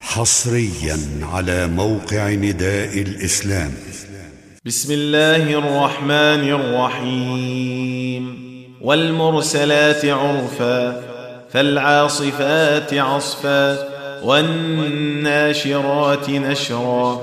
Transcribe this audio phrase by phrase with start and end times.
[0.00, 0.98] حصريا
[1.32, 3.72] على موقع نداء الإسلام.
[4.64, 8.48] بسم الله الرحمن الرحيم.
[8.80, 11.02] والمرسلات عرفا
[11.50, 13.78] فالعاصفات عصفا
[14.24, 17.20] والناشرات نشرا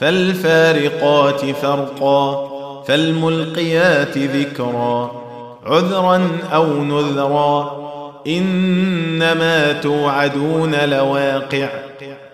[0.00, 2.48] فالفارقات فرقا
[2.88, 5.22] فالملقيات ذكرا.
[5.64, 7.86] عذرا أو نذرا
[8.26, 11.85] إنما توعدون لواقع.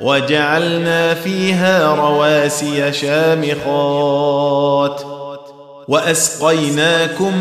[0.00, 5.02] وجعلنا فيها رواسي شامخات
[5.88, 7.34] وأسقيناكم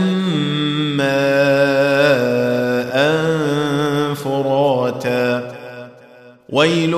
[0.98, 2.98] ماء
[4.14, 5.58] فراتا.
[6.50, 6.94] ويل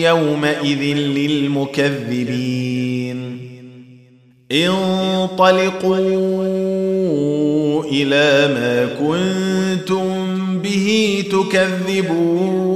[0.00, 2.66] يومئذ للمكذبين.
[4.52, 5.96] انطلقوا
[7.84, 10.08] إلى ما كنتم
[10.58, 12.75] به تكذبون.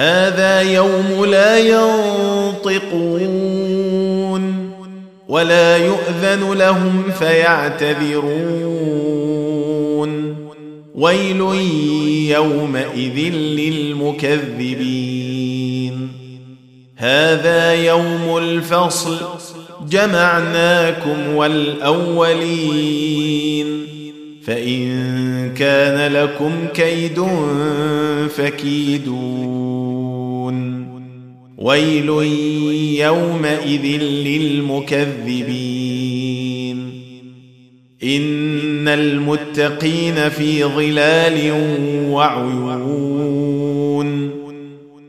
[0.00, 2.80] هذا يوم لا ينطقون
[5.28, 8.50] ولا يؤذن لهم فيعتذرون.
[10.94, 11.40] ويل
[12.30, 14.60] يومئذ للمكذبين.
[16.96, 19.16] هذا يوم الفصل
[19.88, 22.70] جمعناكم والأولين.
[24.42, 27.24] فإن كان لكم كيد
[28.28, 29.70] فكيدون.
[31.58, 32.08] ويل
[32.98, 35.30] يومئذ للمكذبين.
[38.04, 41.52] إن المتقين في ظلال
[42.10, 44.30] وعيون.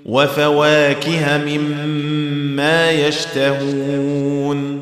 [0.06, 4.82] وفواكه مما يشتهون.